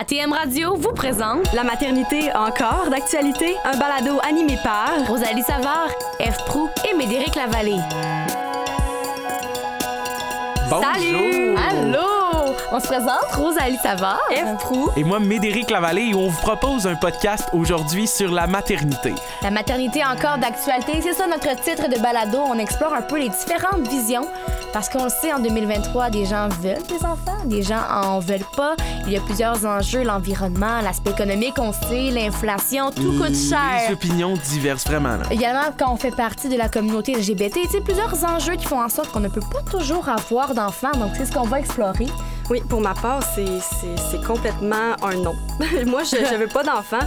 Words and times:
ATM 0.00 0.32
Radio 0.32 0.74
vous 0.74 0.92
présente 0.92 1.52
La 1.52 1.62
maternité 1.62 2.32
encore 2.34 2.88
d'actualité, 2.90 3.54
un 3.64 3.76
balado 3.78 4.18
animé 4.28 4.58
par 4.64 4.90
Rosalie 5.06 5.42
Savard, 5.42 5.88
F. 6.20 6.36
Prou 6.46 6.68
et 6.90 6.96
Médéric 6.96 7.36
Lavallée. 7.36 7.78
Bonjour! 10.68 11.58
Allô! 11.70 12.13
On 12.76 12.80
se 12.80 12.88
présente, 12.88 13.30
Rosalie 13.36 13.76
Savard. 13.76 14.18
F. 14.32 14.58
Prou. 14.58 14.90
Et 14.96 15.04
moi, 15.04 15.20
Médéric 15.20 15.70
Lavallée, 15.70 16.08
et 16.10 16.14
on 16.16 16.26
vous 16.26 16.40
propose 16.40 16.88
un 16.88 16.96
podcast 16.96 17.48
aujourd'hui 17.52 18.08
sur 18.08 18.32
la 18.32 18.48
maternité. 18.48 19.14
La 19.42 19.52
maternité 19.52 20.02
encore 20.04 20.38
d'actualité, 20.38 21.00
c'est 21.00 21.12
ça 21.12 21.28
notre 21.28 21.54
titre 21.60 21.88
de 21.88 22.02
balado. 22.02 22.38
On 22.44 22.58
explore 22.58 22.92
un 22.92 23.02
peu 23.02 23.20
les 23.20 23.28
différentes 23.28 23.86
visions 23.86 24.26
parce 24.72 24.88
qu'on 24.88 25.04
le 25.04 25.10
sait, 25.10 25.32
en 25.32 25.38
2023, 25.38 26.10
des 26.10 26.24
gens 26.24 26.48
veulent 26.48 26.82
des 26.88 27.06
enfants, 27.06 27.44
des 27.44 27.62
gens 27.62 27.78
en 27.92 28.18
veulent 28.18 28.40
pas. 28.56 28.74
Il 29.06 29.12
y 29.12 29.16
a 29.16 29.20
plusieurs 29.20 29.64
enjeux, 29.64 30.02
l'environnement, 30.02 30.80
l'aspect 30.82 31.10
économique, 31.10 31.54
on 31.58 31.72
sait, 31.72 32.10
l'inflation, 32.10 32.90
tout 32.90 33.12
coûte 33.12 33.28
Les 33.28 33.50
cher. 33.50 33.92
opinions 33.92 34.34
diverses, 34.50 34.84
vraiment. 34.84 35.10
Là. 35.10 35.22
Également, 35.30 35.70
quand 35.78 35.92
on 35.92 35.96
fait 35.96 36.10
partie 36.16 36.48
de 36.48 36.56
la 36.56 36.68
communauté 36.68 37.14
LGBT, 37.14 37.52
tu 37.54 37.68
sais, 37.68 37.80
plusieurs 37.82 38.24
enjeux 38.24 38.56
qui 38.56 38.66
font 38.66 38.82
en 38.82 38.88
sorte 38.88 39.12
qu'on 39.12 39.20
ne 39.20 39.28
peut 39.28 39.42
pas 39.52 39.62
toujours 39.70 40.08
avoir 40.08 40.54
d'enfants. 40.54 40.90
Donc, 40.98 41.12
c'est 41.16 41.26
ce 41.26 41.30
qu'on 41.32 41.46
va 41.46 41.60
explorer. 41.60 42.08
Oui, 42.50 42.62
pour 42.68 42.80
ma 42.80 42.94
part, 42.94 43.20
c'est- 43.34 43.44
c'est 43.60 44.10
c'est 44.10 44.24
complètement 44.24 44.94
un 45.02 45.14
non. 45.16 45.34
Moi, 45.86 46.02
je 46.04 46.16
ne 46.16 46.38
veux 46.38 46.46
pas 46.48 46.62
d'enfant. 46.62 46.98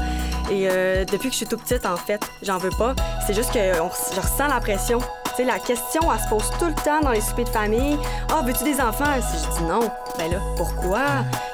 Et 0.50 0.68
euh, 0.70 1.04
depuis 1.06 1.28
que 1.30 1.34
je 1.34 1.38
suis 1.38 1.46
toute 1.46 1.62
petite, 1.62 1.86
en 1.86 1.98
fait, 1.98 2.22
j'en 2.42 2.58
veux 2.58 2.70
pas. 2.78 2.94
C'est 3.26 3.34
juste 3.34 3.52
que 3.54 3.80
on- 3.82 3.90
je 4.16 4.20
ressens 4.22 4.48
la 4.48 4.60
pression. 4.60 5.00
Tu 5.36 5.44
sais, 5.44 5.44
la 5.44 5.60
question, 5.60 6.02
elle 6.12 6.20
se 6.24 6.28
pose 6.30 6.50
tout 6.58 6.66
le 6.66 6.74
temps 6.74 7.02
dans 7.04 7.12
les 7.12 7.22
soupers 7.22 7.44
de 7.46 7.50
famille. 7.50 7.98
Ah, 8.32 8.42
veux-tu 8.44 8.64
des 8.64 8.80
enfants? 8.82 9.06
Si 9.22 9.38
je 9.46 9.58
dis 9.60 9.64
non, 9.66 9.82
ben 10.18 10.32
là, 10.32 10.38
pourquoi? 10.56 11.02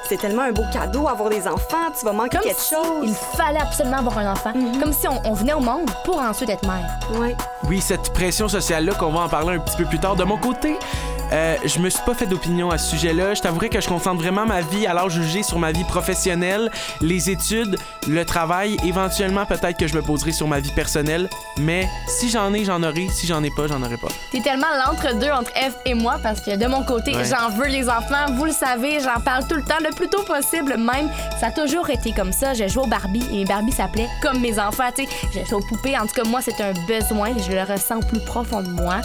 C'est 0.08 0.16
tellement 0.18 0.42
un 0.42 0.52
beau 0.52 0.62
cadeau, 0.72 1.06
avoir 1.08 1.28
des 1.28 1.46
enfants. 1.46 1.90
Tu 1.98 2.04
vas 2.06 2.12
manquer 2.12 2.38
Comme 2.38 2.46
quelque 2.46 2.60
si 2.60 2.74
chose. 2.74 3.02
il 3.02 3.14
fallait 3.36 3.60
absolument 3.60 3.98
avoir 3.98 4.18
un 4.18 4.32
enfant. 4.32 4.52
Comme 4.80 4.92
si 4.94 5.06
on, 5.08 5.20
on 5.26 5.34
venait 5.34 5.52
au 5.54 5.60
monde 5.60 5.90
pour 6.04 6.18
ensuite 6.18 6.48
être 6.48 6.66
mère. 6.66 6.88
Ouais. 7.20 7.36
Oui, 7.68 7.80
cette 7.82 8.12
pression 8.14 8.48
sociale-là, 8.48 8.94
qu'on 8.94 9.10
va 9.12 9.20
en 9.20 9.28
parler 9.28 9.56
un 9.56 9.58
petit 9.58 9.76
peu 9.76 9.84
plus 9.84 9.98
tard. 9.98 10.16
De 10.16 10.24
mon 10.24 10.38
côté, 10.38 10.78
euh, 11.32 11.56
je 11.64 11.78
me 11.78 11.88
suis 11.90 12.02
pas 12.04 12.14
fait 12.14 12.26
d'opinion 12.26 12.70
à 12.70 12.78
ce 12.78 12.90
sujet-là. 12.90 13.34
Je 13.34 13.40
t'avouerais 13.42 13.68
que 13.68 13.80
je 13.80 13.88
concentre 13.88 14.20
vraiment 14.22 14.46
ma 14.46 14.60
vie 14.60 14.86
à 14.86 14.94
l'heure 14.94 15.10
jugée 15.10 15.42
sur 15.42 15.58
ma 15.58 15.72
vie 15.72 15.84
professionnelle, 15.84 16.70
les 17.00 17.30
études, 17.30 17.76
le 18.08 18.24
travail. 18.24 18.76
Éventuellement, 18.84 19.46
peut-être 19.46 19.76
que 19.78 19.86
je 19.86 19.94
me 19.96 20.02
poserai 20.02 20.32
sur 20.32 20.46
ma 20.48 20.60
vie 20.60 20.70
personnelle. 20.72 21.28
Mais 21.58 21.88
si 22.06 22.30
j'en 22.30 22.52
ai, 22.54 22.64
j'en 22.64 22.82
aurai. 22.82 23.08
Si 23.12 23.26
j'en 23.26 23.42
ai 23.42 23.50
pas, 23.50 23.66
j'en 23.66 23.82
aurai 23.82 23.96
pas. 23.96 24.08
T'es 24.32 24.40
tellement 24.40 24.66
l'entre-deux 24.86 25.30
entre 25.30 25.50
F 25.52 25.74
et 25.84 25.94
moi 25.94 26.16
parce 26.22 26.40
que 26.40 26.56
de 26.56 26.66
mon 26.66 26.82
côté, 26.84 27.14
Ouais. 27.16 27.24
j'en 27.24 27.50
veux 27.50 27.66
les 27.68 27.88
enfants. 27.88 28.26
Vous 28.36 28.44
le 28.44 28.52
savez, 28.52 28.98
j'en 29.00 29.20
parle 29.20 29.46
tout 29.48 29.54
le 29.56 29.62
temps, 29.64 29.78
le 29.80 29.94
plus 29.94 30.08
tôt 30.08 30.22
possible 30.22 30.76
même. 30.78 31.10
Ça 31.40 31.46
a 31.46 31.50
toujours 31.50 31.88
été 31.90 32.12
comme 32.12 32.32
ça. 32.32 32.54
Je 32.54 32.68
jouais 32.68 32.84
au 32.84 32.88
Barbie 32.88 33.24
et 33.32 33.36
mes 33.38 33.44
Barbie 33.44 33.72
s'appelaient 33.72 34.08
comme 34.22 34.40
mes 34.40 34.58
enfants. 34.58 34.84
Tu 34.96 35.04
sais, 35.04 35.08
je 35.34 35.48
joue 35.48 35.56
aux 35.56 35.60
poupées. 35.66 35.96
En 35.98 36.06
tout 36.06 36.14
cas, 36.14 36.24
moi, 36.28 36.40
c'est 36.42 36.60
un 36.62 36.72
besoin. 36.86 37.30
Je 37.38 37.52
le 37.52 37.62
ressens 37.62 37.96
au 37.96 38.00
plus 38.06 38.20
profond 38.20 38.62
de 38.62 38.68
moi. 38.68 38.96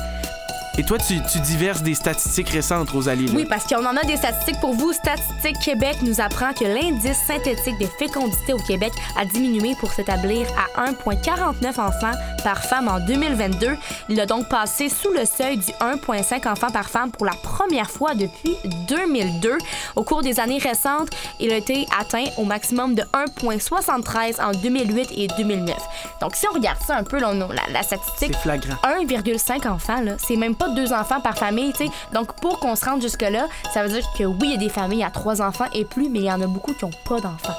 Et 0.80 0.84
toi, 0.84 0.98
tu, 0.98 1.22
tu 1.30 1.42
diverses 1.42 1.82
des 1.82 1.94
statistiques 1.94 2.48
récentes, 2.48 2.90
Rosalie. 2.92 3.26
là. 3.26 3.34
Oui, 3.36 3.46
parce 3.50 3.68
qu'on 3.68 3.86
en 3.86 3.98
a 3.98 4.04
des 4.06 4.16
statistiques 4.16 4.62
pour 4.62 4.74
vous. 4.74 4.94
Statistique 4.94 5.60
Québec 5.60 5.98
nous 6.04 6.22
apprend 6.22 6.54
que 6.54 6.64
l'indice 6.64 7.18
synthétique 7.28 7.78
des 7.78 7.90
fécondités 8.00 8.54
au 8.54 8.60
Québec 8.60 8.94
a 9.18 9.26
diminué 9.26 9.76
pour 9.78 9.92
s'établir 9.92 10.48
à 10.78 10.90
1,49 10.90 11.82
enfants 11.82 12.18
par 12.46 12.64
femme 12.64 12.88
en 12.88 13.02
2022. 13.02 13.76
Il 14.08 14.22
a 14.22 14.26
donc 14.26 14.48
passé 14.48 14.88
sous 14.88 15.12
le 15.12 15.26
seuil 15.26 15.58
du 15.58 15.70
1,5 15.82 16.48
enfants 16.48 16.72
par 16.72 16.88
femme 16.90 17.12
pour 17.12 17.26
la 17.26 17.34
première 17.34 17.92
fois 17.92 18.16
depuis 18.16 18.56
2002. 18.88 19.58
Au 19.98 20.04
cours 20.06 20.22
des 20.22 20.40
années 20.40 20.60
récentes, 20.60 21.10
il 21.42 21.52
a 21.52 21.58
été 21.58 21.88
atteint 22.00 22.24
au 22.38 22.46
maximum 22.46 22.96
de 22.96 23.04
1,73 23.42 24.42
en 24.42 24.54
2008 24.54 25.10
et 25.14 25.28
2009. 25.38 25.76
Donc, 26.22 26.38
si 26.38 26.48
on 26.48 26.54
regarde 26.54 26.80
ça 26.88 26.96
un 26.96 27.04
peu, 27.04 27.20
là, 27.20 27.32
on 27.34 27.42
a 27.42 27.54
la, 27.54 27.64
la 27.70 27.84
statistique, 27.84 28.32
C'est 28.34 28.42
flagrant. 28.44 28.76
1,5 28.86 29.68
enfants, 29.68 30.02
c'est 30.18 30.38
même 30.38 30.56
pas 30.56 30.69
deux 30.70 30.94
enfants 30.94 31.20
par 31.22 31.38
famille, 31.38 31.72
tu 31.74 31.86
sais. 31.86 31.92
Donc, 32.14 32.34
pour 32.42 32.60
qu'on 32.60 32.76
se 32.76 32.86
rende 32.86 33.02
jusque-là, 33.02 33.48
ça 33.74 33.84
veut 33.84 33.90
dire 33.90 34.06
que 34.18 34.24
oui, 34.24 34.38
il 34.44 34.52
y 34.52 34.54
a 34.56 34.58
des 34.58 34.70
familles 34.70 35.04
à 35.04 35.10
trois 35.10 35.42
enfants 35.42 35.66
et 35.74 35.86
plus, 35.86 36.10
mais 36.10 36.20
il 36.20 36.26
y 36.26 36.32
en 36.32 36.42
a 36.42 36.48
beaucoup 36.48 36.74
qui 36.74 36.86
ont 36.86 36.92
pas 37.08 37.16
d'enfants. 37.20 37.56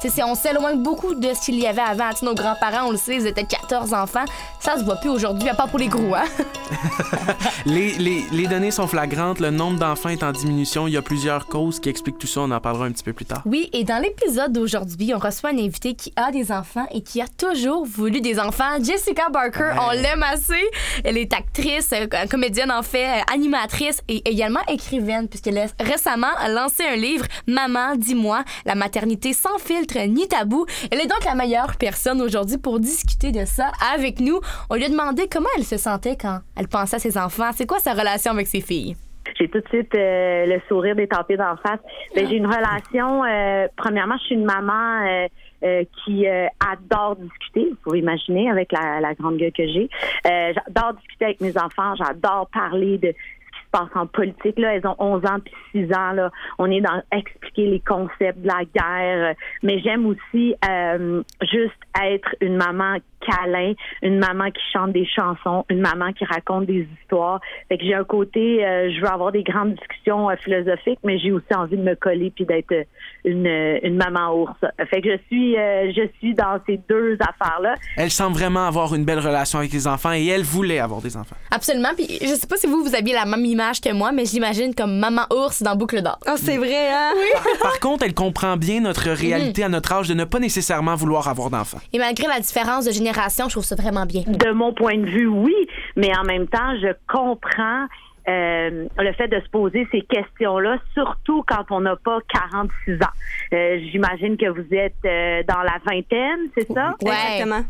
Tu 0.00 0.08
sais, 0.08 0.14
c'est- 0.16 0.22
on 0.22 0.34
s'éloigne 0.34 0.82
beaucoup 0.82 1.14
de 1.14 1.34
ce 1.34 1.46
qu'il 1.46 1.58
y 1.58 1.66
avait 1.66 1.80
avant. 1.82 2.10
Nos 2.22 2.34
grands-parents, 2.34 2.88
on 2.88 2.90
le 2.92 2.96
sait, 2.96 3.16
ils 3.16 3.26
étaient 3.26 3.44
14 3.44 3.92
enfants. 3.92 4.24
Ça 4.60 4.78
se 4.78 4.84
voit 4.84 4.96
plus 4.96 5.10
aujourd'hui, 5.10 5.48
à 5.48 5.54
part 5.54 5.68
pour 5.68 5.78
les 5.78 5.88
gros, 5.88 6.14
hein? 6.14 6.24
Les, 7.66 7.92
les- 7.98 8.24
les 8.32 8.46
données 8.46 8.70
sont 8.70 8.86
flagrantes. 8.86 9.40
Le 9.40 9.50
nombre 9.50 9.78
d'enfants 9.78 10.08
est 10.08 10.22
en 10.22 10.32
diminution. 10.32 10.86
Il 10.86 10.94
y 10.94 10.96
a 10.96 11.02
plusieurs 11.02 11.46
causes 11.46 11.80
qui 11.80 11.88
expliquent 11.88 12.18
tout 12.18 12.26
ça. 12.26 12.40
On 12.40 12.50
en 12.50 12.60
parlera 12.60 12.86
un 12.86 12.92
petit 12.92 13.02
peu 13.04 13.12
plus 13.12 13.24
tard. 13.24 13.42
Oui, 13.44 13.68
et 13.72 13.84
dans 13.84 13.98
l'épisode 14.02 14.52
d'aujourd'hui, 14.52 15.12
on 15.14 15.18
reçoit 15.18 15.50
un 15.50 15.58
invité 15.58 15.94
qui 15.94 16.12
a 16.16 16.30
des 16.30 16.50
enfants 16.52 16.86
et 16.92 17.02
qui 17.02 17.20
a 17.20 17.26
toujours 17.28 17.84
voulu 17.84 18.20
des 18.20 18.38
enfants. 18.38 18.82
Jessica 18.82 19.28
Barker, 19.30 19.58
Ouais. 19.74 19.80
on 19.86 19.90
l'aime 19.90 20.22
assez. 20.22 20.62
Elle 21.04 21.18
est 21.18 21.32
actrice, 21.32 21.90
euh, 21.92 22.06
comédienne 22.48 22.70
en 22.70 22.82
fait, 22.82 23.04
euh, 23.04 23.34
animatrice 23.34 24.02
et 24.08 24.22
également 24.28 24.60
écrivaine, 24.68 25.28
puisqu'elle 25.28 25.58
a 25.58 25.66
récemment 25.80 26.28
lancé 26.48 26.82
un 26.84 26.96
livre, 26.96 27.26
Maman, 27.46 27.94
dis-moi, 27.96 28.42
la 28.64 28.74
maternité 28.74 29.32
sans 29.32 29.58
filtre 29.58 29.98
ni 30.08 30.26
tabou. 30.26 30.64
Elle 30.90 31.00
est 31.00 31.06
donc 31.06 31.24
la 31.24 31.34
meilleure 31.34 31.76
personne 31.78 32.22
aujourd'hui 32.22 32.56
pour 32.56 32.80
discuter 32.80 33.32
de 33.32 33.44
ça 33.44 33.70
avec 33.94 34.20
nous. 34.20 34.40
On 34.70 34.76
lui 34.76 34.84
a 34.84 34.88
demandé 34.88 35.28
comment 35.30 35.48
elle 35.58 35.64
se 35.64 35.76
sentait 35.76 36.16
quand 36.16 36.38
elle 36.56 36.68
pensait 36.68 36.96
à 36.96 36.98
ses 36.98 37.18
enfants. 37.18 37.50
C'est 37.54 37.66
quoi 37.66 37.78
sa 37.80 37.92
relation 37.92 38.32
avec 38.32 38.46
ses 38.46 38.60
filles? 38.62 38.96
J'ai 39.38 39.48
tout 39.48 39.60
de 39.60 39.68
suite 39.68 39.94
euh, 39.94 40.46
le 40.46 40.60
sourire 40.68 40.96
détampé 40.96 41.36
d'en 41.36 41.56
face. 41.56 41.80
Ben, 42.14 42.26
j'ai 42.26 42.36
une 42.36 42.46
relation. 42.46 43.24
euh, 43.24 43.68
premièrement, 43.76 44.16
je 44.20 44.24
suis 44.24 44.34
une 44.36 44.46
maman 44.46 45.06
euh, 45.06 45.26
euh, 45.64 45.84
qui 46.04 46.26
euh, 46.26 46.46
adore 46.60 47.16
discuter. 47.16 47.68
Vous 47.70 47.76
pouvez 47.82 47.98
imaginer 47.98 48.50
avec 48.50 48.72
la, 48.72 49.00
la 49.00 49.14
grande 49.14 49.38
gueule 49.38 49.52
que 49.52 49.66
j'ai. 49.66 49.88
Euh, 50.26 50.52
j'adore 50.54 50.94
discuter 50.94 51.24
avec 51.26 51.40
mes 51.40 51.56
enfants. 51.58 51.94
J'adore 51.96 52.48
parler 52.52 52.98
de 52.98 53.08
ce 53.08 53.12
qui 53.12 53.64
se 53.64 53.70
passe 53.72 53.90
en 53.94 54.06
politique. 54.06 54.58
Là, 54.58 54.74
elles 54.74 54.86
ont 54.86 54.96
11 54.98 55.24
ans 55.26 55.38
puis 55.44 55.54
6 55.72 55.92
ans. 55.94 56.12
Là, 56.12 56.30
on 56.58 56.70
est 56.70 56.80
dans 56.80 57.02
expliquer 57.12 57.66
les 57.66 57.80
concepts 57.80 58.40
de 58.40 58.46
la 58.46 58.64
guerre. 58.64 59.34
Mais 59.62 59.80
j'aime 59.80 60.06
aussi 60.06 60.54
euh, 60.68 61.22
juste 61.42 61.80
être 62.00 62.34
une 62.40 62.56
maman 62.56 62.98
câlin, 63.20 63.74
une 64.02 64.18
maman 64.18 64.50
qui 64.50 64.62
chante 64.72 64.92
des 64.92 65.06
chansons, 65.06 65.64
une 65.68 65.80
maman 65.80 66.12
qui 66.12 66.24
raconte 66.24 66.66
des 66.66 66.86
histoires. 67.00 67.40
Fait 67.68 67.78
que 67.78 67.84
j'ai 67.84 67.94
un 67.94 68.04
côté, 68.04 68.64
euh, 68.64 68.90
je 68.92 69.00
veux 69.00 69.08
avoir 69.08 69.32
des 69.32 69.42
grandes 69.42 69.74
discussions 69.74 70.30
euh, 70.30 70.36
philosophiques, 70.36 70.98
mais 71.04 71.18
j'ai 71.18 71.32
aussi 71.32 71.54
envie 71.54 71.76
de 71.76 71.82
me 71.82 71.94
coller 71.94 72.30
puis 72.34 72.44
d'être 72.44 72.72
euh, 72.72 72.84
une, 73.24 73.46
une 73.82 73.96
maman 73.96 74.34
ours. 74.34 74.54
Fait 74.90 75.00
que 75.00 75.10
je 75.10 75.18
suis, 75.26 75.56
euh, 75.56 75.92
je 75.94 76.08
suis 76.18 76.34
dans 76.34 76.58
ces 76.66 76.80
deux 76.88 77.16
affaires-là. 77.20 77.74
Elle 77.96 78.10
semble 78.10 78.36
vraiment 78.36 78.66
avoir 78.66 78.94
une 78.94 79.04
belle 79.04 79.18
relation 79.18 79.58
avec 79.58 79.72
les 79.72 79.86
enfants 79.86 80.12
et 80.12 80.26
elle 80.26 80.42
voulait 80.42 80.78
avoir 80.78 81.00
des 81.00 81.16
enfants. 81.16 81.36
Absolument. 81.50 81.90
Puis 81.96 82.18
je 82.20 82.34
sais 82.34 82.46
pas 82.46 82.56
si 82.56 82.66
vous, 82.66 82.82
vous 82.82 82.94
aviez 82.94 83.14
la 83.14 83.24
même 83.24 83.44
image 83.44 83.80
que 83.80 83.92
moi, 83.92 84.12
mais 84.12 84.24
je 84.24 84.32
l'imagine 84.32 84.74
comme 84.74 84.98
maman 84.98 85.22
ours 85.30 85.62
dans 85.62 85.76
Boucle 85.76 86.02
d'or. 86.02 86.18
Ah, 86.26 86.34
c'est 86.36 86.56
vrai, 86.56 86.90
hein? 86.90 87.12
Par 87.62 87.80
contre, 87.80 88.04
elle 88.04 88.14
comprend 88.14 88.56
bien 88.56 88.80
notre 88.80 89.10
réalité 89.10 89.64
à 89.64 89.68
notre 89.68 89.92
âge 89.92 90.08
de 90.08 90.14
ne 90.14 90.24
pas 90.24 90.38
nécessairement 90.38 90.94
vouloir 90.94 91.28
avoir 91.28 91.50
d'enfants. 91.50 91.80
Et 91.92 91.98
malgré 91.98 92.26
la 92.26 92.40
différence 92.40 92.84
de 92.84 92.92
génération, 92.92 93.07
je 93.12 93.52
trouve 93.52 93.64
ça 93.64 93.76
vraiment 93.76 94.06
bien. 94.06 94.22
De 94.26 94.50
mon 94.52 94.72
point 94.72 94.98
de 94.98 95.06
vue, 95.06 95.26
oui, 95.26 95.54
mais 95.96 96.16
en 96.16 96.24
même 96.24 96.46
temps, 96.46 96.76
je 96.80 96.88
comprends 97.06 97.86
euh, 98.28 98.86
le 98.98 99.12
fait 99.12 99.28
de 99.28 99.40
se 99.40 99.48
poser 99.48 99.86
ces 99.90 100.02
questions-là, 100.02 100.78
surtout 100.94 101.42
quand 101.46 101.64
on 101.70 101.80
n'a 101.80 101.96
pas 101.96 102.18
46 102.32 102.94
ans. 102.96 103.06
Euh, 103.54 103.78
J'imagine 103.90 104.36
que 104.36 104.48
vous 104.48 104.74
êtes 104.74 104.94
euh, 105.04 105.42
dans 105.48 105.62
la 105.62 105.78
vingtaine, 105.84 106.50
c'est 106.56 106.70
ça? 106.72 106.94
Ouais. 107.02 107.12
Exactement. 107.12 107.64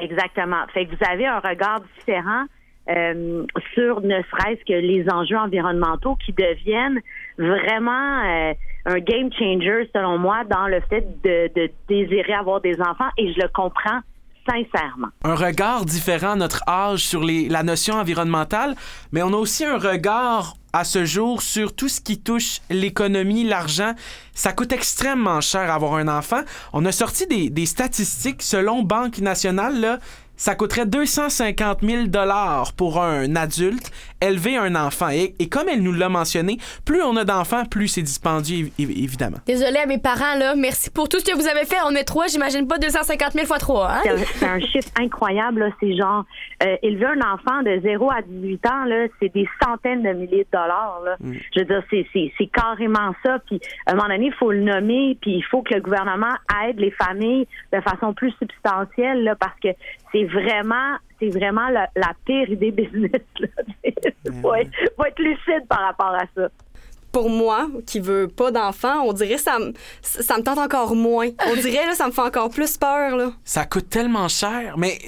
Exactement. 0.00 0.66
Fait 0.72 0.86
que 0.86 0.90
vous 0.90 1.04
avez 1.10 1.26
un 1.26 1.40
regard 1.40 1.80
différent 1.98 2.44
euh, 2.88 3.44
sur 3.74 4.00
ne 4.00 4.22
serait-ce 4.30 4.64
que 4.64 4.78
les 4.78 5.06
enjeux 5.10 5.36
environnementaux 5.36 6.16
qui 6.24 6.32
deviennent 6.32 7.00
vraiment 7.36 8.22
euh, 8.24 8.54
un 8.86 8.98
game 9.00 9.30
changer 9.32 9.90
selon 9.94 10.18
moi 10.18 10.44
dans 10.44 10.68
le 10.68 10.80
fait 10.88 11.04
de, 11.22 11.50
de 11.54 11.70
désirer 11.88 12.34
avoir 12.34 12.60
des 12.60 12.80
enfants 12.80 13.08
et 13.18 13.32
je 13.32 13.40
le 13.40 13.48
comprends 13.48 14.00
Un 15.24 15.34
regard 15.34 15.84
différent 15.84 16.32
à 16.32 16.36
notre 16.36 16.62
âge 16.68 17.00
sur 17.00 17.24
la 17.24 17.62
notion 17.62 17.94
environnementale, 17.94 18.76
mais 19.12 19.22
on 19.22 19.32
a 19.32 19.36
aussi 19.36 19.64
un 19.64 19.78
regard 19.78 20.54
à 20.72 20.84
ce 20.84 21.04
jour 21.04 21.40
sur 21.40 21.74
tout 21.74 21.88
ce 21.88 22.00
qui 22.00 22.18
touche 22.18 22.60
l'économie, 22.68 23.44
l'argent. 23.44 23.94
Ça 24.34 24.52
coûte 24.52 24.72
extrêmement 24.72 25.40
cher 25.40 25.72
avoir 25.72 25.94
un 25.94 26.08
enfant. 26.08 26.42
On 26.74 26.84
a 26.84 26.92
sorti 26.92 27.26
des, 27.26 27.48
des 27.48 27.64
statistiques 27.64 28.42
selon 28.42 28.82
Banque 28.82 29.18
nationale, 29.18 29.80
là, 29.80 29.98
ça 30.36 30.54
coûterait 30.54 30.86
250 30.86 31.80
000 31.82 32.06
dollars 32.06 32.72
pour 32.76 33.00
un 33.02 33.34
adulte 33.36 33.90
élever 34.20 34.56
un 34.56 34.74
enfant. 34.74 35.08
Et, 35.10 35.34
et 35.38 35.48
comme 35.48 35.68
elle 35.68 35.82
nous 35.82 35.92
l'a 35.92 36.08
mentionné, 36.08 36.56
plus 36.84 37.02
on 37.02 37.16
a 37.16 37.24
d'enfants, 37.24 37.64
plus 37.66 37.88
c'est 37.88 38.02
dispendieux, 38.02 38.68
évi- 38.78 39.04
évidemment. 39.04 39.36
Désolée 39.46 39.78
à 39.78 39.86
mes 39.86 39.98
parents, 39.98 40.34
là. 40.38 40.54
Merci 40.56 40.90
pour 40.90 41.08
tout 41.08 41.18
ce 41.20 41.24
que 41.24 41.36
vous 41.36 41.46
avez 41.46 41.64
fait. 41.66 41.76
On 41.86 41.90
est 41.94 42.04
trois, 42.04 42.26
j'imagine 42.26 42.66
pas 42.66 42.78
250 42.78 43.32
000 43.32 43.46
fois 43.46 43.58
3, 43.58 43.90
hein? 43.90 44.00
C'est 44.38 44.46
un- 44.46 44.60
chiffre 44.60 44.88
incroyable. 44.98 45.60
là. 45.60 45.68
C'est 45.80 45.94
genre, 45.96 46.24
euh, 46.62 46.76
élever 46.82 47.06
un 47.06 47.20
enfant 47.32 47.62
de 47.62 47.78
0 47.82 48.10
à 48.10 48.22
18 48.26 48.66
ans, 48.66 48.84
là, 48.84 49.06
c'est 49.20 49.32
des 49.34 49.46
centaines 49.62 50.02
de 50.02 50.12
milliers 50.12 50.44
de 50.44 50.58
dollars. 50.58 51.00
Là. 51.04 51.16
Je 51.54 51.60
veux 51.60 51.66
dire, 51.66 51.82
c'est 52.38 52.46
carrément 52.46 53.14
ça. 53.24 53.38
Puis, 53.46 53.60
à 53.86 53.92
un 53.92 53.94
moment 53.96 54.08
donné, 54.08 54.26
il 54.26 54.32
faut 54.34 54.50
le 54.52 54.60
nommer, 54.62 55.16
puis 55.20 55.32
il 55.36 55.42
faut 55.44 55.62
que 55.62 55.74
le 55.74 55.80
gouvernement 55.80 56.34
aide 56.66 56.78
les 56.80 56.90
familles 56.92 57.46
de 57.72 57.80
façon 57.82 58.14
plus 58.14 58.32
substantielle, 58.38 59.24
là, 59.24 59.34
parce 59.36 59.58
que 59.62 59.68
c'est 60.12 60.24
vraiment, 60.26 60.96
c'est 61.20 61.28
vraiment 61.28 61.68
la, 61.68 61.88
la 61.96 62.12
pire 62.24 62.48
idée 62.50 62.70
business. 62.70 63.22
Là. 63.40 63.48
faut, 64.42 64.54
être, 64.54 64.70
faut 64.96 65.04
être 65.04 65.18
lucide 65.18 65.66
par 65.68 65.80
rapport 65.80 66.14
à 66.14 66.24
ça. 66.34 66.48
Pour 67.12 67.30
moi, 67.30 67.68
qui 67.86 67.98
veut 67.98 68.28
pas 68.28 68.50
d'enfant, 68.50 69.02
on 69.04 69.12
dirait 69.14 69.38
ça 69.38 69.58
me, 69.58 69.72
ça 70.02 70.36
me 70.36 70.42
tente 70.42 70.58
encore 70.58 70.94
moins. 70.94 71.28
On 71.50 71.54
dirait 71.54 71.86
là, 71.86 71.94
ça 71.94 72.06
me 72.06 72.12
fait 72.12 72.20
encore 72.20 72.50
plus 72.50 72.76
peur 72.76 73.16
là. 73.16 73.32
Ça 73.42 73.64
coûte 73.64 73.88
tellement 73.88 74.28
cher. 74.28 74.74
Mais 74.76 74.98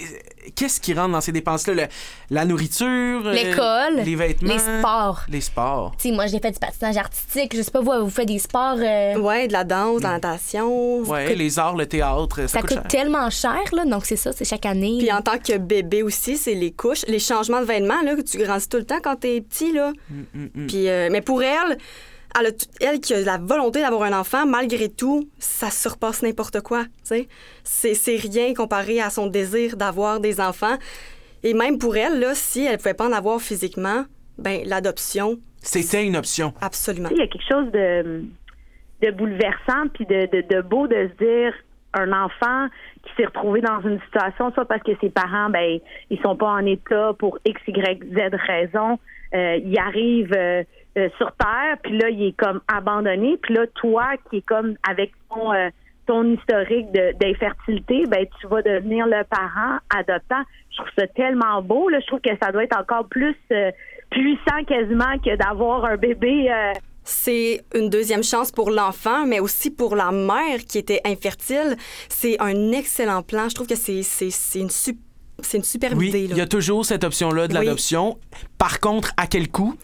qu'est-ce 0.54 0.80
qui 0.80 0.94
rentre 0.94 1.12
dans 1.12 1.20
ces 1.20 1.32
dépenses-là? 1.32 1.74
Le- 1.74 1.86
la 2.30 2.44
nourriture, 2.44 3.22
euh, 3.26 3.32
L'école, 3.32 4.04
les 4.04 4.14
vêtements, 4.14 4.52
les 4.52 4.58
sports. 4.58 5.20
Les 5.28 5.40
sports. 5.40 5.92
Tu 6.00 6.08
sais, 6.08 6.14
moi, 6.14 6.26
j'ai 6.26 6.38
fait 6.40 6.50
du 6.52 6.58
patinage 6.58 6.96
artistique. 6.96 7.56
Je 7.56 7.62
sais 7.62 7.70
pas, 7.70 7.80
vous, 7.80 7.92
vous 8.04 8.10
faites 8.10 8.28
des 8.28 8.38
sports. 8.38 8.76
euh, 8.78 9.16
Ouais, 9.18 9.48
de 9.48 9.52
la 9.52 9.64
danse, 9.64 9.98
de 9.98 10.02
la 10.04 10.10
natation. 10.12 10.98
Ouais, 11.00 11.34
les 11.34 11.58
arts, 11.58 11.76
le 11.76 11.86
théâtre, 11.86 12.40
ça, 12.42 12.48
ça 12.48 12.60
coûte, 12.60 12.68
coûte 12.70 12.78
cher. 12.78 12.88
tellement 12.88 13.30
cher, 13.30 13.60
là. 13.72 13.84
Donc, 13.84 14.04
c'est 14.06 14.16
ça, 14.16 14.32
c'est 14.32 14.44
chaque 14.44 14.66
année. 14.66 14.96
Puis 14.98 15.12
en 15.12 15.20
tant 15.22 15.38
que 15.38 15.56
bébé 15.56 16.02
aussi, 16.02 16.36
c'est 16.36 16.54
les 16.54 16.72
couches, 16.72 17.04
les 17.08 17.18
changements 17.18 17.60
de 17.60 17.66
vêtements 17.66 18.02
là 18.02 18.14
que 18.16 18.20
tu 18.22 18.38
grandis 18.38 18.68
tout 18.68 18.76
le 18.78 18.84
temps 18.84 18.98
quand 19.02 19.16
t'es 19.16 19.40
petit 19.40 19.72
là. 19.72 19.92
Mm, 20.10 20.66
Puis 20.66 20.88
euh, 20.88 21.08
mais 21.10 21.20
pour 21.20 21.42
elle, 21.42 21.78
elle, 22.38 22.46
a 22.46 22.50
elle 22.80 23.00
qui 23.00 23.14
a 23.14 23.20
la 23.20 23.38
volonté 23.38 23.80
d'avoir 23.80 24.02
un 24.02 24.18
enfant, 24.18 24.46
malgré 24.46 24.88
tout, 24.88 25.28
ça 25.38 25.70
surpasse 25.70 26.22
n'importe 26.22 26.60
quoi. 26.60 26.84
tu 26.84 26.90
sais. 27.04 27.28
C'est 27.64 27.94
c'est 27.94 28.16
rien 28.16 28.54
comparé 28.54 29.00
à 29.00 29.10
son 29.10 29.26
désir 29.26 29.76
d'avoir 29.76 30.20
des 30.20 30.40
enfants. 30.40 30.76
Et 31.42 31.54
même 31.54 31.78
pour 31.78 31.96
elle, 31.96 32.18
là, 32.18 32.34
si 32.34 32.64
elle 32.64 32.78
pouvait 32.78 32.94
pas 32.94 33.08
en 33.08 33.12
avoir 33.12 33.40
physiquement, 33.40 34.04
ben 34.38 34.60
l'adoption, 34.64 35.38
C'était 35.62 36.04
une 36.06 36.16
option. 36.16 36.52
absolument. 36.60 37.08
Il 37.12 37.18
y 37.18 37.22
a 37.22 37.26
quelque 37.28 37.48
chose 37.48 37.70
de, 37.72 38.24
de 39.02 39.10
bouleversant 39.12 39.88
puis 39.94 40.04
de, 40.06 40.26
de, 40.26 40.54
de 40.56 40.60
beau 40.62 40.86
de 40.86 41.10
se 41.10 41.24
dire 41.24 41.52
un 41.94 42.12
enfant 42.12 42.66
qui 43.02 43.10
s'est 43.16 43.26
retrouvé 43.26 43.60
dans 43.60 43.80
une 43.80 43.98
situation, 44.02 44.52
soit 44.52 44.66
parce 44.66 44.82
que 44.82 44.92
ses 45.00 45.08
parents, 45.10 45.48
ben, 45.50 45.78
ils 46.10 46.20
sont 46.20 46.36
pas 46.36 46.48
en 46.50 46.66
état 46.66 47.12
pour 47.18 47.38
X, 47.46 47.60
Y, 47.66 48.04
Z 48.12 48.34
raison, 48.46 48.98
euh, 49.34 49.56
il 49.64 49.78
arrive 49.78 50.32
euh, 50.36 50.62
euh, 50.98 51.08
sur 51.16 51.30
Terre, 51.32 51.76
puis 51.82 51.96
là, 51.98 52.08
il 52.10 52.22
est 52.28 52.32
comme 52.36 52.60
abandonné, 52.72 53.38
puis 53.40 53.54
là, 53.54 53.66
toi, 53.74 54.08
qui 54.28 54.38
est 54.38 54.46
comme 54.46 54.74
avec 54.88 55.12
ton, 55.30 55.52
euh, 55.52 55.68
ton 56.06 56.24
historique 56.24 56.90
de- 56.92 57.12
d'infertilité, 57.20 58.06
ben, 58.06 58.26
tu 58.40 58.46
vas 58.46 58.62
devenir 58.62 59.06
le 59.06 59.22
parent 59.24 59.78
adoptant. 59.94 60.42
Je 60.70 60.76
trouve 60.78 60.90
ça 60.98 61.06
tellement 61.08 61.60
beau, 61.62 61.88
là. 61.88 61.98
Je 62.00 62.06
trouve 62.06 62.20
que 62.20 62.30
ça 62.42 62.50
doit 62.52 62.64
être 62.64 62.78
encore 62.78 63.06
plus 63.08 63.36
euh, 63.52 63.70
puissant 64.10 64.64
quasiment 64.66 65.18
que 65.24 65.36
d'avoir 65.36 65.84
un 65.84 65.96
bébé. 65.96 66.50
euh, 66.50 66.72
C'est 67.04 67.62
une 67.74 67.88
deuxième 67.90 68.22
chance 68.22 68.50
pour 68.52 68.70
l'enfant, 68.70 69.26
mais 69.26 69.40
aussi 69.40 69.70
pour 69.70 69.96
la 69.96 70.10
mère 70.12 70.58
qui 70.68 70.78
était 70.78 71.00
infertile. 71.06 71.76
C'est 72.08 72.40
un 72.40 72.72
excellent 72.72 73.22
plan. 73.22 73.48
Je 73.48 73.54
trouve 73.54 73.66
que 73.66 73.76
c'est 73.76 73.96
une, 74.58 74.70
sup- 74.70 74.98
c'est 75.40 75.58
une 75.58 75.64
superbe 75.64 75.98
Oui, 75.98 76.08
idée. 76.08 76.24
il 76.30 76.36
y 76.36 76.40
a 76.40 76.46
toujours 76.46 76.84
cette 76.84 77.04
option-là 77.04 77.48
de 77.48 77.52
Oui. 77.56 77.64
l'adoption. 77.64 78.18
Par 78.58 78.80
contre, 78.80 79.12
à 79.16 79.26
quel 79.26 79.48
coût? 79.50 79.74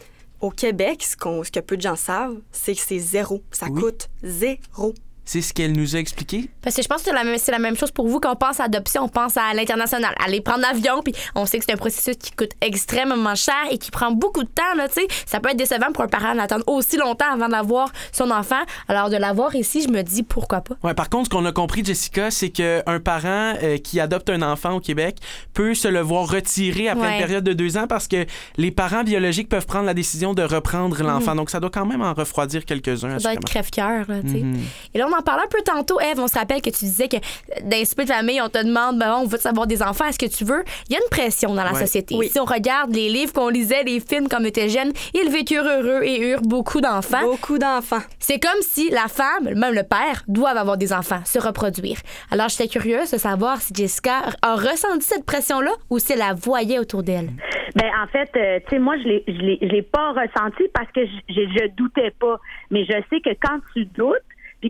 Au 0.40 0.50
Québec, 0.50 1.02
ce, 1.02 1.16
qu'on- 1.16 1.42
ce 1.44 1.50
que 1.50 1.60
peu 1.60 1.76
de 1.76 1.82
gens 1.82 1.96
savent, 1.96 2.36
c'est 2.52 2.75
que 2.75 2.81
c'est 2.81 2.98
zéro. 2.98 3.42
Ça 3.50 3.66
Oui. 3.70 3.81
coûte 3.81 4.08
zéro. 4.22 4.94
C'est 5.25 5.41
ce 5.41 5.53
qu'elle 5.55 5.73
nous 5.73 5.97
a 5.97 5.99
expliqué. 5.99 6.50
Parce 6.62 6.76
que 6.76 6.82
je 6.82 6.88
pense 6.88 6.99
que 6.99 7.05
c'est 7.09 7.15
la, 7.15 7.25
même- 7.25 7.38
c'est 7.38 7.53
la 7.53 7.59
même 7.59 7.76
chose 7.76 7.91
pour 7.91 8.06
vous 8.09 8.21
quand 8.21 8.32
on 8.32 8.37
pense 8.37 8.61
à 8.61 8.65
adoption, 8.65 9.05
on 9.05 9.09
pense 9.09 9.37
à 9.37 9.55
l'international. 9.55 10.15
Aller 10.25 10.41
prendre 10.41 10.61
l'avion, 10.61 11.00
puis 11.03 11.15
on 11.35 11.47
sait 11.47 11.59
que 11.59 11.65
c'est 11.67 11.73
un 11.73 11.76
processus 11.79 12.17
qui 12.17 12.31
coûte 12.32 12.50
extrêmement 12.61 13.35
cher 13.35 13.55
et 13.71 13.79
qui 13.79 13.91
prend 13.91 14.11
beaucoup 14.11 14.43
de 14.43 14.49
temps, 14.49 14.62
là. 14.76 14.87
Ça 15.26 15.41
peut 15.41 15.50
être 15.50 15.56
décevant 15.56 15.93
pour 15.93 16.05
un 16.05 16.09
parent 16.09 16.35
d'attendre 16.35 16.65
aussi 16.67 16.97
longtemps 16.97 17.32
avant 17.32 17.49
d'avoir 17.49 17.91
son 18.12 18.31
enfant. 18.31 18.61
Alors, 18.88 19.09
de 19.11 19.17
l'avoir 19.17 19.55
ici, 19.55 19.82
je 19.82 19.88
me 19.88 20.03
dis 20.03 20.23
pourquoi 20.23 20.61
pas. 20.61 20.75
Ouais, 20.82 20.94
par 20.94 21.09
contre, 21.09 21.25
ce 21.26 21.31
qu'on 21.31 21.44
a 21.47 21.53
compris, 21.53 21.85
Jessica, 21.85 22.31
c'est 22.31 22.50
qu'un 22.50 23.00
parent 23.03 23.55
euh, 23.62 23.79
qui 23.79 24.00
adopte 24.00 24.29
un 24.31 24.43
enfant 24.43 24.73
au 24.75 24.81
Québec 24.81 25.17
peut 25.53 25.75
se 25.75 25.88
le 25.88 26.00
voir 26.00 26.29
retirer 26.31 26.88
après 26.88 27.05
Ouais. 27.05 27.12
une 27.15 27.19
période 27.19 27.44
de 27.44 27.53
deux 27.53 27.76
ans 27.76 27.87
parce 27.87 28.09
que 28.09 28.25
les 28.56 28.71
parents 28.71 29.05
biologiques 29.05 29.49
peuvent 29.49 29.67
prendre 29.67 29.85
la 29.87 29.94
décision 29.94 30.32
de 30.35 30.43
reprendre 30.43 31.03
l'enfant. 31.03 31.35
Donc, 31.35 31.50
ça 31.50 31.61
doit 31.61 31.71
quand 31.71 31.87
même 31.87 32.00
en 32.03 32.15
refroidir 32.15 32.65
quelques-uns. 32.65 33.19
Ça 33.19 33.19
doit 33.19 33.32
être 33.35 33.44
crève-cœur. 33.44 34.06
Mhm. 34.09 34.59
Et 34.94 34.99
là, 34.99 35.06
on 35.11 35.13
en 35.19 35.22
parlait 35.22 35.44
un 35.44 35.49
peu 35.49 35.61
tantôt, 35.64 36.00
Eve. 36.00 36.19
On 36.20 36.28
se 36.28 36.38
rappelle 36.38 36.61
que 36.62 36.70
tu 36.70 36.84
disais 36.84 37.08
que 37.08 37.16
dans 37.62 37.76
les 37.76 37.84
soupers 37.84 38.05
de 38.06 38.11
famille, 38.12 38.40
on 38.40 38.49
te 38.49 38.62
demande, 38.62 38.99
ben, 38.99 39.16
on 39.20 39.26
veut 39.26 39.38
savoir 39.38 39.66
des 39.66 39.82
enfants, 39.82 40.06
est-ce 40.06 40.19
que 40.19 40.26
tu 40.26 40.44
veux? 40.44 40.64
Il 40.88 40.94
y 40.94 40.96
a 40.96 41.00
une 41.02 41.08
pression 41.11 41.55
dans 41.55 41.64
la 41.64 41.72
Ouais. 41.72 41.81
société. 41.81 42.14
Oui. 42.16 42.28
Si 42.28 42.38
on 42.40 42.44
regarde 42.44 42.94
les 42.94 43.08
livres 43.08 43.32
qu'on 43.32 43.49
lisait, 43.49 43.82
les 43.84 44.00
films 44.00 44.28
quand 44.28 44.38
on 44.40 44.44
était 44.44 44.69
jeune, 44.69 44.93
ils 45.14 45.31
vécurent 45.31 45.64
heureux 45.66 46.02
et 46.05 46.20
eurent 46.31 46.43
beaucoup 46.43 46.81
d'enfants. 46.81 47.22
Beaucoup 47.22 47.58
d'enfants. 47.58 48.02
C'est 48.19 48.38
comme 48.38 48.61
si 48.62 48.90
la 48.90 49.08
femme, 49.08 49.44
même 49.55 49.75
le 49.75 49.82
père, 49.82 50.22
doivent 50.28 50.56
avoir 50.56 50.76
des 50.76 50.93
enfants, 50.93 51.20
se 51.25 51.38
reproduire. 51.38 51.99
Alors, 52.31 52.49
j'étais 52.49 52.69
curieuse 52.69 53.11
de 53.11 53.19
savoir 53.19 53.61
si 53.61 53.72
Jessica 53.75 54.22
a 54.43 54.55
ressenti 54.56 55.02
cette 55.06 55.25
pression-là 55.25 55.70
ou 55.90 55.99
si 55.99 56.12
elle 56.12 56.19
la 56.20 56.34
voyait 56.34 56.78
autour 56.78 57.02
d'elle. 57.02 57.31
Ben 57.76 57.90
en 58.00 58.06
fait, 58.06 58.31
euh, 58.37 58.61
tu 58.69 58.76
sais, 58.76 58.78
moi 58.78 58.94
je 58.99 59.08
l'ai, 59.08 59.25
je 59.26 59.32
l'ai, 59.32 59.58
je 59.61 59.66
l'ai 59.66 59.82
pas 59.82 60.11
ressenti 60.12 60.62
parce 60.72 60.87
que 60.94 61.05
je, 61.05 61.34
je, 61.34 61.40
je 61.40 61.66
doutais 61.76 62.12
pas. 62.20 62.38
Mais 62.70 62.84
je 62.84 62.93
sais 63.11 63.20
que 63.20 63.31
quand 63.43 63.58
tu 63.75 63.84
doutes, 63.87 64.14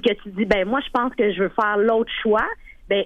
que 0.01 0.13
tu 0.15 0.31
dis, 0.31 0.45
ben 0.45 0.67
moi 0.69 0.81
je 0.85 0.91
pense 0.91 1.15
que 1.15 1.33
je 1.33 1.43
veux 1.45 1.49
faire 1.51 1.77
l'autre 1.79 2.11
choix, 2.23 2.47
ben 2.89 3.05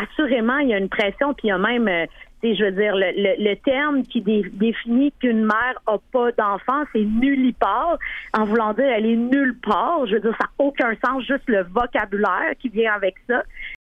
assurément 0.00 0.58
il 0.58 0.68
y 0.70 0.74
a 0.74 0.78
une 0.78 0.88
pression, 0.88 1.34
puis 1.34 1.48
il 1.48 1.48
y 1.48 1.52
a 1.52 1.58
même, 1.58 1.86
euh, 1.88 2.06
tu 2.42 2.48
sais, 2.50 2.56
je 2.56 2.64
veux 2.64 2.72
dire, 2.72 2.94
le, 2.96 3.12
le, 3.38 3.54
terme 3.56 4.02
qui 4.02 4.22
dé- 4.22 4.50
définit 4.54 5.12
qu'une 5.20 5.44
mère 5.44 5.74
a 5.86 5.98
pas 6.12 6.32
d'enfant, 6.32 6.84
c'est 6.92 7.04
nullipare, 7.04 7.98
en 8.32 8.44
voulant 8.44 8.72
dire 8.72 8.86
elle 8.86 9.04
est 9.06 9.16
nulle 9.16 9.56
part. 9.62 10.06
Je 10.06 10.14
veux 10.14 10.20
dire, 10.20 10.34
ça 10.40 10.46
n'a 10.46 10.64
aucun 10.64 10.94
sens, 11.04 11.22
juste 11.24 11.44
le 11.48 11.64
vocabulaire 11.64 12.52
qui 12.58 12.70
vient 12.70 12.94
avec 12.94 13.14
ça. 13.28 13.42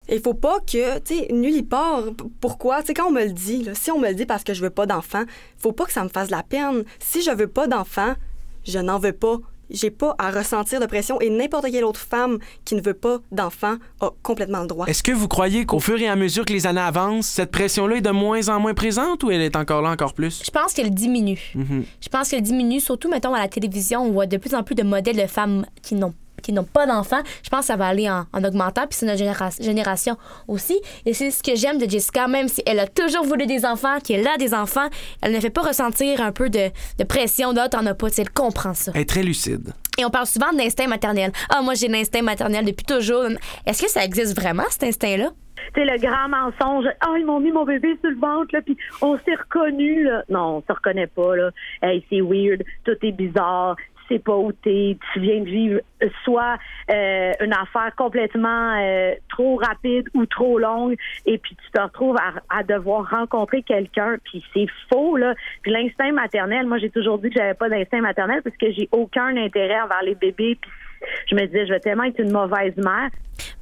Il 0.09 0.19
faut 0.19 0.33
pas 0.33 0.59
que, 0.59 0.99
tu 0.99 1.15
sais. 1.15 1.27
P- 1.29 2.23
Pourquoi? 2.41 2.81
Tu 2.81 2.87
sais, 2.87 2.93
quand 2.93 3.07
on 3.07 3.11
me 3.11 3.23
le 3.23 3.31
dit, 3.31 3.69
si 3.73 3.89
on 3.91 3.99
me 3.99 4.09
le 4.09 4.13
dit 4.15 4.25
parce 4.25 4.43
que 4.43 4.53
je 4.53 4.61
veux 4.61 4.69
pas 4.69 4.85
d'enfant, 4.85 5.23
faut 5.57 5.71
pas 5.71 5.85
que 5.85 5.93
ça 5.93 6.03
me 6.03 6.09
fasse 6.09 6.29
la 6.29 6.43
peine. 6.43 6.83
Si 6.99 7.21
je 7.21 7.31
veux 7.31 7.47
pas 7.47 7.67
d'enfant, 7.67 8.13
je 8.65 8.79
n'en 8.79 8.99
veux 8.99 9.13
pas. 9.13 9.37
J'ai 9.73 9.89
pas 9.89 10.15
à 10.19 10.31
ressentir 10.31 10.79
de 10.79 10.85
pression 10.85 11.19
et 11.19 11.29
n'importe 11.29 11.65
quelle 11.71 11.83
autre 11.83 11.99
femme 11.99 12.37
qui 12.63 12.75
ne 12.75 12.81
veut 12.81 12.93
pas 12.93 13.17
d'enfant 13.31 13.75
a 14.01 14.11
complètement 14.21 14.61
le 14.61 14.67
droit. 14.67 14.85
Est-ce 14.85 15.03
que 15.03 15.11
vous 15.11 15.27
croyez 15.27 15.65
qu'au 15.65 15.79
fur 15.79 15.99
et 15.99 16.07
à 16.07 16.15
mesure 16.15 16.45
que 16.45 16.53
les 16.53 16.67
années 16.67 16.79
avancent, 16.79 17.27
cette 17.27 17.51
pression-là 17.51 17.97
est 17.97 18.01
de 18.01 18.11
moins 18.11 18.49
en 18.49 18.59
moins 18.59 18.73
présente 18.73 19.23
ou 19.23 19.31
elle 19.31 19.41
est 19.41 19.55
encore 19.55 19.81
là 19.81 19.89
encore 19.89 20.13
plus? 20.13 20.43
Je 20.45 20.51
pense 20.51 20.73
qu'elle 20.73 20.93
diminue. 20.93 21.51
Mhm. 21.55 21.85
Je 21.99 22.09
pense 22.09 22.29
qu'elle 22.29 22.41
diminue, 22.43 22.79
surtout, 22.79 23.09
mettons, 23.09 23.33
à 23.33 23.39
la 23.39 23.47
télévision, 23.47 24.03
on 24.03 24.11
voit 24.11 24.27
de 24.27 24.37
plus 24.37 24.53
en 24.53 24.63
plus 24.63 24.75
de 24.75 24.83
modèles 24.83 25.17
de 25.17 25.27
femmes 25.27 25.65
qui 25.81 25.95
n'ont 25.95 26.13
qui 26.43 26.53
n'ont 26.53 26.63
pas 26.63 26.85
d'enfants, 26.85 27.21
je 27.43 27.49
pense 27.49 27.61
que 27.61 27.65
ça 27.65 27.75
va 27.75 27.87
aller 27.87 28.09
en, 28.09 28.25
en 28.33 28.43
augmentant, 28.43 28.81
puis 28.87 28.97
c'est 28.99 29.05
notre 29.05 29.19
généra- 29.19 29.61
génération 29.63 30.17
aussi. 30.47 30.79
Et 31.05 31.13
c'est 31.13 31.31
ce 31.31 31.41
que 31.41 31.55
j'aime 31.55 31.79
de 31.79 31.89
Jessica, 31.89 32.27
même 32.27 32.47
si 32.47 32.61
elle 32.65 32.79
a 32.79 32.87
toujours 32.87 33.25
voulu 33.25 33.47
des 33.47 33.65
enfants, 33.65 33.99
qu'elle 34.05 34.27
a 34.27 34.37
des 34.37 34.53
enfants, 34.53 34.87
elle 35.21 35.31
ne 35.31 35.39
fait 35.39 35.49
pas 35.49 35.61
ressentir 35.61 36.21
un 36.21 36.31
peu 36.31 36.49
de, 36.49 36.69
de 36.99 37.03
pression 37.03 37.53
d'autres, 37.53 37.69
t'en 37.69 37.85
as 37.85 37.95
pas, 37.95 38.09
tu 38.09 38.15
sais, 38.15 38.21
elle 38.23 38.31
comprend 38.31 38.73
ça. 38.73 38.91
Elle 38.93 39.01
est 39.01 39.09
très 39.09 39.23
lucide. 39.23 39.73
Et 39.97 40.05
on 40.05 40.09
parle 40.09 40.25
souvent 40.25 40.51
d'instinct 40.51 40.87
maternel. 40.87 41.31
Ah, 41.49 41.61
moi, 41.61 41.75
j'ai 41.75 41.87
l'instinct 41.87 42.23
maternel 42.23 42.65
depuis 42.65 42.85
toujours. 42.85 43.25
Est-ce 43.65 43.83
que 43.83 43.89
ça 43.89 44.03
existe 44.03 44.35
vraiment, 44.35 44.63
cet 44.69 44.83
instinct-là? 44.83 45.29
Tu 45.75 45.81
sais, 45.81 45.85
le 45.85 45.97
grand 45.99 46.27
mensonge. 46.29 46.85
Ah, 46.99 47.13
ils 47.17 47.25
m'ont 47.25 47.39
mis 47.39 47.51
mon 47.51 47.63
bébé 47.63 47.95
sur 48.01 48.09
le 48.09 48.17
ventre, 48.17 48.49
là, 48.53 48.61
puis 48.61 48.75
on 49.01 49.17
s'est 49.19 49.35
reconnu, 49.35 50.03
là. 50.03 50.23
Non, 50.29 50.57
on 50.57 50.61
se 50.61 50.73
reconnaît 50.75 51.07
pas, 51.07 51.35
là. 51.35 51.51
Hey, 51.81 52.03
c'est 52.09 52.21
weird, 52.21 52.63
tout 52.83 52.97
est 53.01 53.11
bizarre, 53.11 53.75
sais 54.07 54.19
pas 54.19 54.35
où 54.35 54.51
t'es, 54.51 54.97
tu 55.13 55.19
viens 55.19 55.41
de 55.41 55.45
vivre 55.45 55.79
soit 56.23 56.57
euh, 56.91 57.31
une 57.39 57.53
affaire 57.53 57.93
complètement 57.95 58.77
euh, 58.79 59.13
trop 59.29 59.55
rapide 59.55 60.09
ou 60.13 60.25
trop 60.25 60.59
longue, 60.59 60.95
et 61.25 61.37
puis 61.37 61.55
tu 61.55 61.71
te 61.71 61.81
retrouves 61.81 62.17
à, 62.17 62.57
à 62.57 62.63
devoir 62.63 63.09
rencontrer 63.09 63.63
quelqu'un, 63.63 64.17
puis 64.23 64.43
c'est 64.53 64.67
faux, 64.91 65.17
là. 65.17 65.33
Puis 65.61 65.71
l'instinct 65.71 66.11
maternel, 66.11 66.67
moi, 66.67 66.77
j'ai 66.77 66.89
toujours 66.89 67.19
dit 67.19 67.29
que 67.29 67.35
j'avais 67.39 67.53
pas 67.53 67.69
d'instinct 67.69 68.01
maternel 68.01 68.41
parce 68.41 68.57
que 68.57 68.71
j'ai 68.71 68.89
aucun 68.91 69.35
intérêt 69.37 69.81
envers 69.81 70.03
les 70.03 70.15
bébés, 70.15 70.57
je 71.29 71.35
me 71.35 71.45
disais, 71.45 71.65
je 71.67 71.73
vais 71.73 71.79
tellement 71.79 72.03
être 72.03 72.19
une 72.19 72.31
mauvaise 72.31 72.73
mère. 72.77 73.09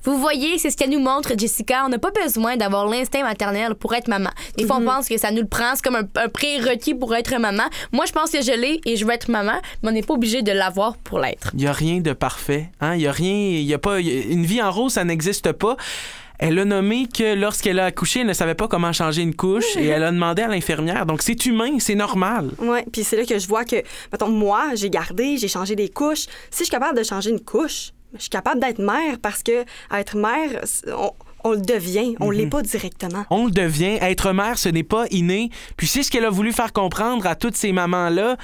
Vous 0.03 0.17
voyez, 0.19 0.57
c'est 0.57 0.69
ce 0.69 0.75
qu'elle 0.77 0.89
nous 0.89 0.99
montre, 0.99 1.31
Jessica. 1.37 1.83
On 1.85 1.89
n'a 1.89 1.97
pas 1.99 2.11
besoin 2.11 2.57
d'avoir 2.57 2.87
l'instinct 2.87 3.23
maternel 3.23 3.73
pour 3.75 3.93
être 3.95 4.07
maman. 4.07 4.29
Des 4.57 4.65
fois, 4.65 4.77
on 4.77 4.83
pense 4.85 5.07
que 5.07 5.17
ça 5.17 5.31
nous 5.31 5.41
le 5.41 5.47
prend, 5.47 5.75
c'est 5.75 5.83
comme 5.83 5.95
un, 5.95 6.07
un 6.15 6.27
prérequis 6.27 6.93
pour 6.93 7.15
être 7.15 7.37
maman. 7.39 7.63
Moi, 7.91 8.05
je 8.05 8.11
pense 8.11 8.31
que 8.31 8.41
je 8.41 8.51
l'ai 8.51 8.81
et 8.85 8.95
je 8.97 9.05
veux 9.05 9.11
être 9.13 9.29
maman, 9.29 9.53
mais 9.81 9.89
on 9.89 9.91
n'est 9.93 10.01
pas 10.01 10.13
obligé 10.15 10.41
de 10.41 10.51
l'avoir 10.51 10.97
pour 10.97 11.19
l'être. 11.19 11.51
Il 11.53 11.59
n'y 11.59 11.67
a 11.67 11.71
rien 11.71 11.99
de 12.01 12.13
parfait. 12.13 12.69
Hein? 12.81 12.95
Il 12.95 13.01
y 13.01 13.07
a 13.07 13.11
rien. 13.11 13.33
Il 13.33 13.61
y 13.63 13.73
a 13.73 13.79
pas. 13.79 13.99
il 14.01 14.07
y 14.07 14.11
a- 14.19 14.23
une 14.33 14.45
vie 14.45 14.61
en 14.61 14.71
rose, 14.71 14.93
ça 14.93 15.03
n'existe 15.05 15.51
pas. 15.53 15.77
Elle 16.41 16.57
a 16.57 16.65
nommé 16.65 17.07
que 17.07 17.35
lorsqu'elle 17.35 17.77
a 17.77 17.85
accouché, 17.85 18.21
elle 18.21 18.27
ne 18.27 18.33
savait 18.33 18.55
pas 18.55 18.67
comment 18.67 18.91
changer 18.91 19.21
une 19.21 19.35
couche 19.35 19.77
et 19.77 19.85
elle 19.85 20.03
a 20.03 20.11
demandé 20.11 20.41
à 20.41 20.47
l'infirmière. 20.47 21.05
Donc 21.05 21.21
c'est 21.21 21.45
humain, 21.45 21.77
c'est 21.77 21.93
normal. 21.93 22.49
Oui, 22.57 22.79
puis 22.91 23.03
c'est 23.03 23.15
là 23.15 23.25
que 23.25 23.37
je 23.37 23.47
vois 23.47 23.63
que, 23.63 23.75
mettons, 24.11 24.29
moi, 24.29 24.73
j'ai 24.73 24.89
gardé, 24.89 25.37
j'ai 25.37 25.47
changé 25.47 25.75
des 25.75 25.87
couches. 25.87 26.25
Si 26.49 26.59
je 26.59 26.63
suis 26.63 26.71
capable 26.71 26.97
de 26.97 27.03
changer 27.03 27.29
une 27.29 27.39
couche, 27.39 27.91
je 28.15 28.21
suis 28.21 28.29
capable 28.31 28.59
d'être 28.59 28.79
mère 28.79 29.19
parce 29.21 29.43
que 29.43 29.63
être 29.93 30.17
mère, 30.17 30.63
on, 30.87 31.11
on 31.43 31.51
le 31.51 31.61
devient, 31.61 32.15
on 32.19 32.31
l'est 32.31 32.47
pas 32.47 32.63
directement. 32.63 33.23
On 33.29 33.45
le 33.45 33.51
devient. 33.51 33.99
Être 34.01 34.33
mère, 34.33 34.57
ce 34.57 34.69
n'est 34.69 34.83
pas 34.83 35.05
inné. 35.11 35.51
Puis 35.77 35.85
c'est 35.85 36.01
ce 36.01 36.09
qu'elle 36.09 36.25
a 36.25 36.31
voulu 36.31 36.51
faire 36.53 36.73
comprendre 36.73 37.27
à 37.27 37.35
toutes 37.35 37.55
ces 37.55 37.71
mamans-là. 37.71 38.37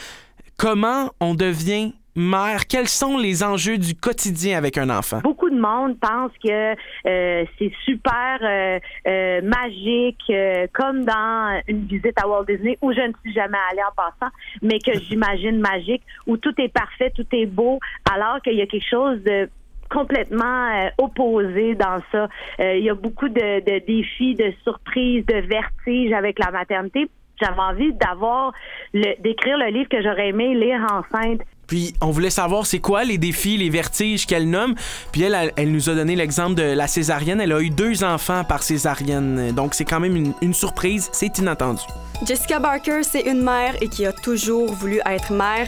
Comment 0.55 1.11
on 1.19 1.33
devient 1.33 1.93
mère? 2.17 2.67
Quels 2.67 2.87
sont 2.87 3.17
les 3.17 3.43
enjeux 3.43 3.77
du 3.77 3.95
quotidien 3.95 4.57
avec 4.57 4.77
un 4.77 4.89
enfant? 4.89 5.19
Beaucoup 5.23 5.49
de 5.49 5.59
monde 5.59 5.97
pense 5.99 6.31
que 6.43 6.73
euh, 7.07 7.45
c'est 7.57 7.71
super 7.85 8.39
euh, 8.41 8.79
euh, 9.07 9.41
magique, 9.41 10.31
comme 10.73 11.05
dans 11.05 11.61
une 11.67 11.85
visite 11.85 12.19
à 12.21 12.27
Walt 12.27 12.45
Disney 12.45 12.77
où 12.81 12.91
je 12.91 13.01
ne 13.01 13.13
suis 13.21 13.33
jamais 13.33 13.57
allée 13.71 13.83
en 13.83 13.95
passant, 13.95 14.33
mais 14.61 14.79
que 14.79 14.93
j'imagine 14.99 15.59
magique, 15.59 16.03
où 16.25 16.37
tout 16.37 16.53
est 16.59 16.73
parfait, 16.73 17.11
tout 17.15 17.27
est 17.31 17.45
beau, 17.45 17.79
alors 18.11 18.41
qu'il 18.41 18.55
y 18.55 18.61
a 18.61 18.67
quelque 18.67 18.89
chose 18.89 19.23
de 19.23 19.49
complètement 19.89 20.89
opposé 20.97 21.75
dans 21.75 22.01
ça. 22.11 22.27
Euh, 22.59 22.75
il 22.75 22.83
y 22.83 22.89
a 22.89 22.95
beaucoup 22.95 23.29
de, 23.29 23.59
de 23.59 23.85
défis, 23.85 24.35
de 24.35 24.53
surprises, 24.63 25.25
de 25.25 25.37
vertiges 25.47 26.13
avec 26.13 26.39
la 26.39 26.51
maternité. 26.51 27.09
J'avais 27.41 27.59
envie 27.59 27.93
d'avoir 27.93 28.51
d'écrire 28.93 29.57
le 29.57 29.67
livre 29.67 29.89
que 29.89 30.01
j'aurais 30.01 30.29
aimé 30.29 30.55
lire 30.55 30.85
enceinte. 30.91 31.41
Puis 31.67 31.93
on 32.01 32.11
voulait 32.11 32.29
savoir 32.29 32.65
c'est 32.65 32.79
quoi 32.79 33.03
les 33.03 33.17
défis, 33.17 33.57
les 33.57 33.69
vertiges 33.69 34.25
qu'elle 34.25 34.49
nomme. 34.49 34.75
Puis 35.11 35.21
elle, 35.21 35.53
elle, 35.55 35.71
nous 35.71 35.89
a 35.89 35.95
donné 35.95 36.15
l'exemple 36.15 36.55
de 36.55 36.63
la 36.63 36.87
césarienne. 36.87 37.41
Elle 37.41 37.51
a 37.51 37.61
eu 37.61 37.69
deux 37.69 38.03
enfants 38.03 38.43
par 38.43 38.63
césarienne. 38.63 39.51
Donc 39.51 39.73
c'est 39.73 39.85
quand 39.85 39.99
même 39.99 40.33
une, 40.41 40.53
surprise. 40.53 41.09
C'est 41.11 41.37
inattendu. 41.37 41.81
Jessica 42.25 42.59
Barker, 42.59 43.03
c'est 43.03 43.21
une 43.21 43.43
mère 43.43 43.75
et 43.81 43.89
qui 43.89 44.05
a 44.05 44.13
toujours 44.13 44.73
voulu 44.73 44.99
être 45.05 45.31
mère, 45.31 45.67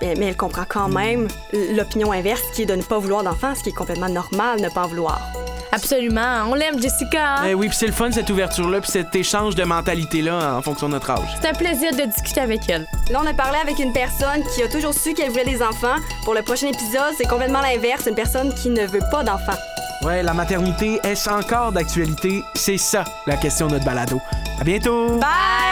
mais, 0.00 0.14
mais 0.16 0.26
elle 0.26 0.36
comprend 0.36 0.64
quand 0.66 0.88
même 0.88 1.28
l'opinion 1.52 2.12
inverse 2.12 2.40
qui 2.54 2.62
est 2.62 2.66
de 2.66 2.74
ne 2.74 2.82
pas 2.82 2.98
vouloir 2.98 3.22
d'enfants, 3.22 3.54
ce 3.54 3.62
qui 3.62 3.68
est 3.68 3.74
complètement 3.74 4.08
normal, 4.08 4.60
ne 4.62 4.70
pas 4.70 4.86
vouloir. 4.86 5.20
Absolument. 5.72 6.44
On 6.48 6.54
l'aime, 6.54 6.80
Jessica. 6.80 7.34
hein? 7.36 7.44
Eh 7.48 7.54
oui, 7.54 7.68
puis 7.68 7.76
c'est 7.76 7.86
le 7.86 7.92
fun 7.92 8.10
cette 8.10 8.30
ouverture-là, 8.30 8.80
puis 8.80 8.90
cet 8.90 9.14
échange 9.14 9.54
de 9.54 9.62
mentalité-là 9.64 10.56
en 10.56 10.62
fonction 10.62 10.88
de 10.88 10.94
notre 10.94 11.10
âge. 11.10 11.28
C'est 11.40 11.48
un 11.48 11.54
plaisir 11.54 11.92
de 11.92 12.02
discuter 12.10 12.40
avec 12.40 12.60
elle. 12.68 12.86
Là, 13.10 13.20
on 13.22 13.26
a 13.26 13.34
parlé 13.34 13.58
avec 13.62 13.78
une 13.78 13.92
personne 13.92 14.42
qui 14.54 14.62
a 14.62 14.68
toujours 14.68 14.94
su 14.94 15.14
qu'elle 15.14 15.30
voulait 15.30 15.44
des 15.44 15.62
enfants. 15.62 15.96
Pour 16.24 16.34
le 16.34 16.42
prochain 16.42 16.68
épisode, 16.68 17.14
c'est 17.16 17.28
complètement 17.28 17.60
l'inverse, 17.60 18.06
une 18.08 18.14
personne 18.14 18.52
qui 18.54 18.70
ne 18.70 18.86
veut 18.86 19.02
pas 19.10 19.22
d'enfants. 19.22 19.58
Ouais, 20.02 20.22
la 20.22 20.32
maternité, 20.32 20.98
est-ce 21.04 21.28
encore 21.28 21.72
d'actualité? 21.72 22.42
C'est 22.54 22.78
ça 22.78 23.04
la 23.26 23.36
question 23.36 23.66
de 23.66 23.72
notre 23.74 23.84
balado. 23.84 24.20
À 24.60 24.64
bientôt! 24.64 25.18
Bye! 25.18 25.69